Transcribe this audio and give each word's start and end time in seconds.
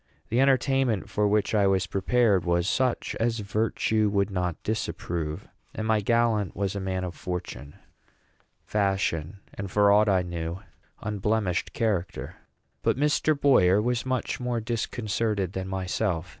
The 0.29 0.39
entertainment 0.41 1.11
for 1.11 1.27
which 1.27 1.53
I 1.53 1.67
was 1.67 1.85
prepared 1.85 2.43
was 2.43 2.67
such 2.67 3.15
as 3.19 3.37
virtue 3.37 4.09
would 4.09 4.31
not 4.31 4.55
disapprove, 4.63 5.47
and 5.75 5.85
my 5.85 6.01
gallant 6.01 6.55
was 6.55 6.75
a 6.75 6.79
man 6.79 7.03
of 7.03 7.13
fortune, 7.13 7.75
fashion, 8.65 9.41
and, 9.53 9.69
for 9.69 9.91
aught 9.91 10.09
I 10.09 10.23
knew, 10.23 10.53
of 10.53 10.63
unblemished 11.01 11.73
character. 11.73 12.37
But 12.81 12.97
Mr. 12.97 13.39
Boyer 13.39 13.79
was 13.79 14.03
much 14.03 14.39
more 14.39 14.59
disconcerted 14.59 15.53
than 15.53 15.67
myself. 15.67 16.29